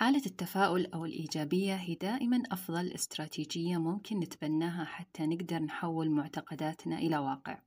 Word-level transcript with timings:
حالة 0.00 0.22
التفاؤل 0.26 0.86
أو 0.86 1.04
الإيجابية 1.04 1.74
هي 1.74 1.94
دائما 1.94 2.42
أفضل 2.50 2.92
استراتيجية 2.92 3.76
ممكن 3.76 4.20
نتبناها 4.20 4.84
حتى 4.84 5.26
نقدر 5.26 5.58
نحول 5.58 6.10
معتقداتنا 6.10 6.98
إلى 6.98 7.18
واقع. 7.18 7.62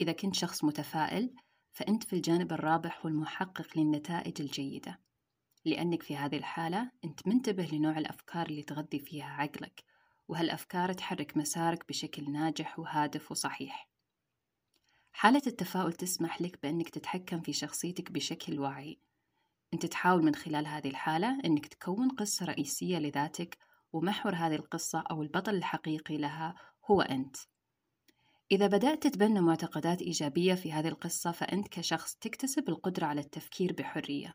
إذا 0.00 0.12
كنت 0.12 0.34
شخص 0.34 0.64
متفائل 0.64 1.34
فأنت 1.72 2.04
في 2.04 2.12
الجانب 2.12 2.52
الرابح 2.52 3.04
والمحقق 3.04 3.78
للنتائج 3.78 4.40
الجيدة. 4.40 5.00
لأنك 5.64 6.02
في 6.02 6.16
هذه 6.16 6.36
الحالة 6.36 6.90
أنت 7.04 7.28
منتبه 7.28 7.64
لنوع 7.72 7.98
الأفكار 7.98 8.46
اللي 8.46 8.62
تغذي 8.62 8.98
فيها 8.98 9.26
عقلك 9.26 9.84
وهالأفكار 10.28 10.92
تحرك 10.92 11.36
مسارك 11.36 11.88
بشكل 11.88 12.32
ناجح 12.32 12.78
وهادف 12.78 13.30
وصحيح. 13.30 13.90
حالة 15.12 15.42
التفاؤل 15.46 15.92
تسمح 15.92 16.42
لك 16.42 16.62
بأنك 16.62 16.88
تتحكم 16.88 17.40
في 17.40 17.52
شخصيتك 17.52 18.12
بشكل 18.12 18.60
واعي. 18.60 19.00
أنت 19.74 19.86
تحاول 19.86 20.24
من 20.24 20.34
خلال 20.34 20.66
هذه 20.66 20.88
الحالة 20.88 21.38
أنك 21.44 21.66
تكون 21.66 22.08
قصة 22.08 22.46
رئيسية 22.46 22.98
لذاتك 22.98 23.58
ومحور 23.92 24.34
هذه 24.34 24.54
القصة 24.54 25.04
أو 25.10 25.22
البطل 25.22 25.54
الحقيقي 25.54 26.16
لها 26.16 26.54
هو 26.90 27.00
أنت. 27.00 27.36
إذا 28.52 28.66
بدأت 28.66 29.02
تتبنى 29.02 29.40
معتقدات 29.40 30.02
إيجابية 30.02 30.54
في 30.54 30.72
هذه 30.72 30.88
القصة 30.88 31.32
فأنت 31.32 31.68
كشخص 31.68 32.14
تكتسب 32.14 32.68
القدرة 32.68 33.06
على 33.06 33.20
التفكير 33.20 33.72
بحرية 33.72 34.34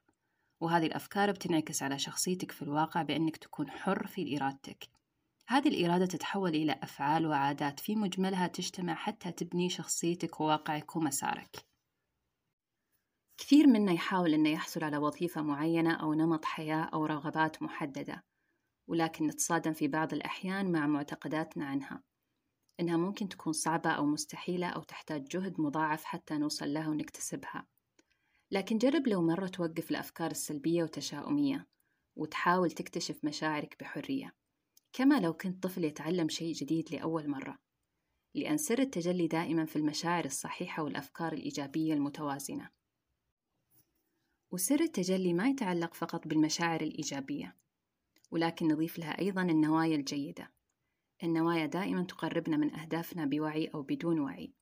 وهذه 0.59 0.85
الأفكار 0.85 1.31
بتنعكس 1.31 1.83
على 1.83 1.99
شخصيتك 1.99 2.52
في 2.52 2.61
الواقع 2.61 3.02
بأنك 3.02 3.38
تكون 3.38 3.69
حر 3.69 4.08
في 4.08 4.38
إرادتك. 4.38 4.89
هذه 5.47 5.67
الإرادة 5.67 6.05
تتحول 6.05 6.55
إلى 6.55 6.80
أفعال 6.83 7.27
وعادات 7.27 7.80
في 7.80 7.95
مجملها 7.95 8.47
تجتمع 8.47 8.95
حتى 8.95 9.31
تبني 9.31 9.69
شخصيتك 9.69 10.41
وواقعك 10.41 10.95
ومسارك. 10.95 11.69
كثير 13.39 13.67
منا 13.67 13.91
يحاول 13.91 14.34
أنه 14.34 14.49
يحصل 14.49 14.84
على 14.84 14.98
وظيفة 14.98 15.41
معينة 15.41 15.93
أو 15.93 16.13
نمط 16.13 16.45
حياة 16.45 16.89
أو 16.93 17.05
رغبات 17.05 17.61
محددة 17.61 18.23
ولكن 18.89 19.27
نتصادم 19.27 19.73
في 19.73 19.88
بعض 19.88 20.14
الأحيان 20.14 20.72
مع 20.72 20.88
معتقداتنا 20.88 21.66
عنها. 21.66 22.03
إنها 22.80 22.97
ممكن 22.97 23.30
تكون 23.30 23.53
صعبة 23.53 23.89
أو 23.89 24.05
مستحيلة 24.05 24.67
أو 24.67 24.83
تحتاج 24.83 25.23
جهد 25.23 25.61
مضاعف 25.61 26.03
حتى 26.03 26.38
نوصل 26.38 26.73
لها 26.73 26.89
ونكتسبها. 26.89 27.67
لكن 28.52 28.77
جرب 28.77 29.08
لو 29.08 29.22
مرة 29.22 29.47
توقف 29.47 29.92
الأفكار 29.92 30.31
السلبية 30.31 30.83
وتشاؤمية 30.83 31.67
وتحاول 32.17 32.71
تكتشف 32.71 33.25
مشاعرك 33.25 33.75
بحرية 33.80 34.36
كما 34.94 35.19
لو 35.19 35.33
كنت 35.33 35.64
طفل 35.64 35.83
يتعلم 35.83 36.30
شيء 36.30 36.53
جديد 36.53 36.94
لأول 36.94 37.30
مرة 37.30 37.58
لأن 38.36 38.58
سر 38.58 38.80
التجلي 38.80 39.27
دائما 39.27 39.66
في 39.66 39.75
المشاعر 39.75 40.25
الصحيحة 40.25 40.83
والأفكار 40.83 41.33
الإيجابية 41.33 41.94
المتوازنة. 41.94 42.78
وسر 44.52 44.81
التجلي 44.81 45.33
ما 45.33 45.50
يتعلق 45.50 45.94
فقط 45.94 46.28
بالمشاعر 46.28 46.81
الإيجابية 46.81 47.55
ولكن 48.31 48.67
نضيف 48.67 49.00
لها 49.00 49.19
أيضا 49.19 49.42
النوايا 49.42 49.95
الجيدة. 49.95 50.52
النوايا 51.23 51.66
دائما 51.66 52.03
تقربنا 52.03 52.58
من 52.58 52.75
أهدافنا 52.75 53.25
بوعي 53.25 53.67
أو 53.67 53.81
بدون 53.81 54.20
وعي. 54.20 54.53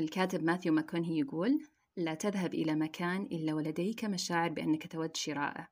الكاتب 0.00 0.44
ماثيو 0.44 0.72
ماكونهي 0.72 1.18
يقول 1.18 1.66
لا 1.96 2.14
تذهب 2.14 2.54
إلى 2.54 2.74
مكان 2.74 3.22
إلا 3.22 3.54
ولديك 3.54 4.04
مشاعر 4.04 4.50
بأنك 4.50 4.86
تود 4.86 5.16
شراءه. 5.16 5.68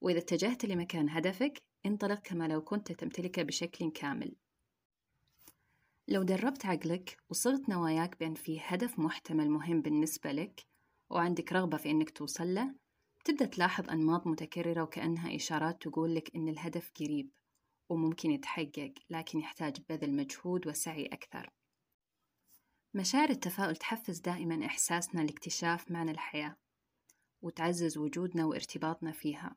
وإذا 0.00 0.18
اتجهت 0.18 0.64
لمكان 0.64 1.10
هدفك 1.10 1.62
انطلق 1.86 2.20
كما 2.20 2.48
لو 2.48 2.60
كنت 2.60 2.92
تمتلكه 2.92 3.42
بشكل 3.42 3.90
كامل. 3.90 4.36
لو 6.08 6.22
دربت 6.22 6.66
عقلك 6.66 7.18
وصغت 7.30 7.68
نواياك 7.68 8.20
بأن 8.20 8.34
في 8.34 8.60
هدف 8.62 8.98
محتمل 8.98 9.50
مهم 9.50 9.82
بالنسبة 9.82 10.32
لك 10.32 10.66
وعندك 11.10 11.52
رغبة 11.52 11.76
في 11.76 11.90
أنك 11.90 12.10
توصل 12.10 12.54
له 12.54 12.74
تبدأ 13.24 13.46
تلاحظ 13.46 13.90
أنماط 13.90 14.26
متكررة 14.26 14.82
وكأنها 14.82 15.36
إشارات 15.36 15.82
تقول 15.82 16.14
لك 16.14 16.36
أن 16.36 16.48
الهدف 16.48 16.90
قريب 17.00 17.30
وممكن 17.88 18.30
يتحقق 18.30 18.94
لكن 19.10 19.38
يحتاج 19.38 19.76
بذل 19.88 20.16
مجهود 20.16 20.66
وسعي 20.66 21.06
أكثر. 21.06 21.50
مشاعر 22.94 23.30
التفاؤل 23.30 23.76
تحفز 23.76 24.18
دائما 24.18 24.66
إحساسنا 24.66 25.20
لاكتشاف 25.20 25.90
معنى 25.90 26.10
الحياة 26.10 26.56
وتعزز 27.42 27.98
وجودنا 27.98 28.44
وارتباطنا 28.44 29.12
فيها. 29.12 29.56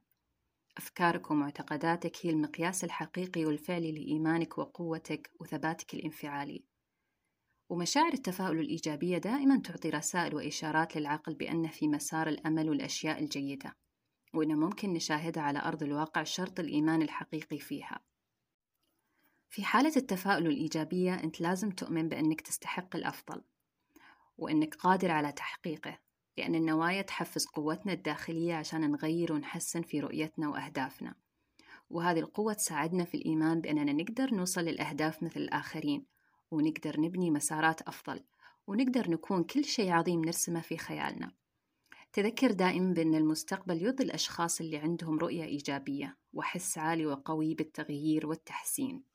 أفكارك 0.78 1.32
ومعتقداتك 1.32 2.26
هي 2.26 2.30
المقياس 2.30 2.84
الحقيقي 2.84 3.46
والفعلي 3.46 3.92
لإيمانك 3.92 4.58
وقوتك 4.58 5.32
وثباتك 5.40 5.94
الانفعالي. 5.94 6.64
ومشاعر 7.70 8.14
التفاؤل 8.14 8.60
الإيجابية 8.60 9.18
دائما 9.18 9.62
تعطي 9.62 9.90
رسائل 9.90 10.36
وإشارات 10.36 10.98
للعقل 10.98 11.34
بأن 11.34 11.68
في 11.68 11.88
مسار 11.88 12.28
الأمل 12.28 12.70
والأشياء 12.70 13.20
الجيدة 13.20 13.76
وأنه 14.34 14.56
ممكن 14.56 14.94
نشاهدها 14.94 15.44
على 15.44 15.60
أرض 15.60 15.84
الواقع 15.84 16.24
شرط 16.24 16.60
الإيمان 16.60 17.02
الحقيقي 17.02 17.60
فيها. 17.60 18.00
في 19.50 19.64
حالة 19.64 19.94
التفاؤل 19.98 20.48
الإيجابية 20.48 21.14
أنت 21.14 21.42
لازم 21.42 21.72
تؤمن 21.72 22.10
بأنك 22.10 22.42
تستحق 22.42 22.96
الأفضل 22.96 23.44
وأنك 24.38 24.76
قادر 24.76 25.12
على 25.12 25.32
تحقيقه 25.32 26.00
لأن 26.38 26.56
النوايا 26.56 27.02
تحفز 27.02 27.46
قوتنا 27.46 27.94
الداخلية 27.94 28.56
عشان 28.56 28.92
نغير 28.92 29.34
ونحسن 29.34 29.82
في 29.82 30.00
رؤيتنا 30.00 30.50
وأهدافنا. 30.50 31.16
وهذه 31.90 32.20
القوة 32.20 32.54
تساعدنا 32.54 33.06
في 33.06 33.18
الإيمان 33.18 33.62
بأننا 33.62 33.94
نقدر 33.94 34.36
نوصل 34.36 34.62
للأهداف 34.62 35.24
مثل 35.24 35.40
الآخرين 35.40 36.06
ونقدر 36.52 37.00
نبني 37.00 37.32
مسارات 37.32 37.82
أفضل 37.82 38.24
ونقدر 38.68 39.12
نكون 39.12 39.44
كل 39.44 39.66
شيء 39.66 39.92
عظيم 39.92 40.26
نرسمه 40.26 40.62
في 40.62 40.78
خيالنا. 40.78 41.32
تذكر 42.14 42.52
دائما 42.52 42.94
بأن 42.94 43.16
المستقبل 43.16 43.82
يرضي 43.82 44.04
الأشخاص 44.04 44.62
اللي 44.62 44.78
عندهم 44.78 45.20
رؤية 45.20 45.44
إيجابية 45.44 46.18
وحس 46.34 46.78
عالي 46.78 47.06
وقوي 47.06 47.56
بالتغيير 47.56 48.28
والتحسين. 48.28 49.09